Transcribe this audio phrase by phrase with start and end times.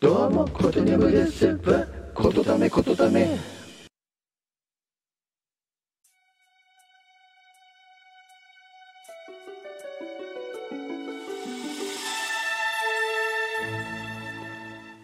[0.00, 1.60] どうもことにゃぶです。
[2.14, 3.36] ことだめことだめ。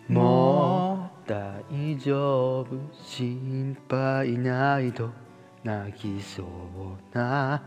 [0.09, 2.67] もう大丈夫。
[3.05, 5.11] 心配ないと
[5.63, 7.63] 泣きそうな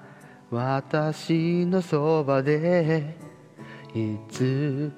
[0.49, 3.15] 私のそばで。
[3.93, 4.91] いつ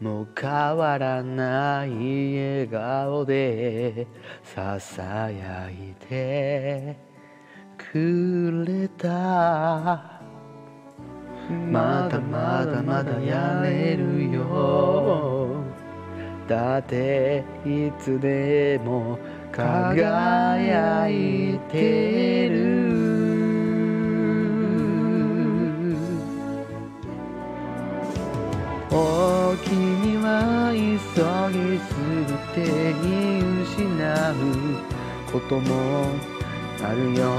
[0.00, 4.06] も変わらない笑顔で
[4.44, 6.96] ささやいて
[7.78, 10.20] くれた。
[11.70, 15.64] まだまだまだやれるよ。
[16.46, 19.18] だっていつでも
[19.50, 22.76] 輝いてる。
[29.46, 30.82] おお君は急
[31.54, 31.94] ぎす
[32.26, 34.42] ぎて見失う
[35.30, 36.10] ことも
[36.82, 37.30] あるよ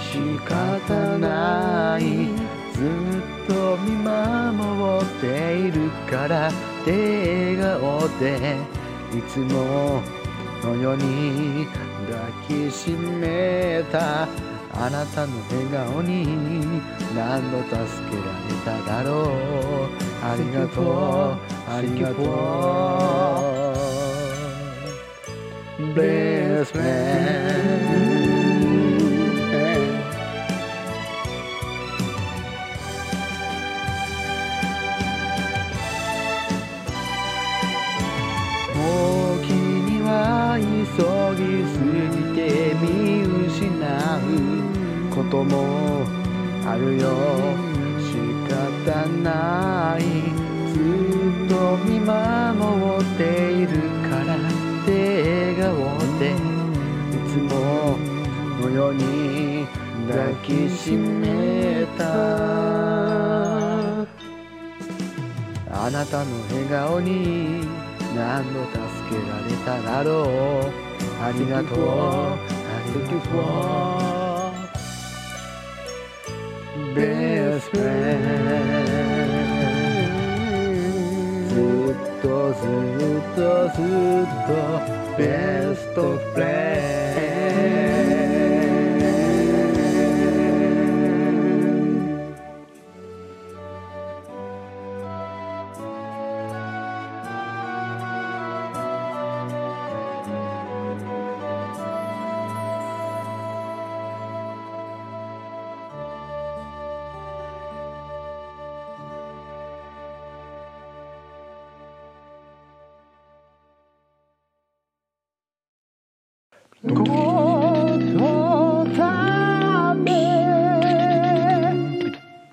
[0.00, 2.34] 仕方ない
[2.74, 6.50] ずっと見守っているから
[6.84, 8.56] 笑顔で
[9.16, 10.02] いつも
[10.64, 11.64] のように
[12.08, 14.26] 抱きしめた
[14.72, 16.24] あなたの笑顔に
[17.14, 17.74] 何度助
[18.10, 19.30] けられただろう。
[20.22, 21.50] ありがとう。
[21.72, 22.26] ありがとう
[25.94, 27.89] Best friend
[45.30, 46.04] ことも
[46.66, 47.08] あるよ
[48.00, 48.16] 仕
[48.52, 50.02] 方ない
[50.72, 52.10] ずっと見守
[52.98, 53.68] っている
[54.10, 54.38] からっ
[54.84, 55.70] て笑顔
[56.18, 56.34] でい
[57.28, 57.54] つも
[58.60, 59.66] のように
[60.08, 62.02] 抱きしめた
[65.72, 67.60] あなたの笑顔に
[68.16, 68.76] 何度助
[69.08, 70.90] けられただろう。
[71.22, 71.78] ありがとう。
[71.80, 72.36] あ
[72.94, 73.10] りが
[74.10, 74.19] とう。
[76.93, 78.85] Best friend
[81.49, 81.53] ず
[81.91, 83.39] っとずっと
[83.69, 83.81] ず
[84.23, 84.49] っと
[85.17, 85.93] Best
[86.33, 87.08] friend
[116.82, 117.49] こ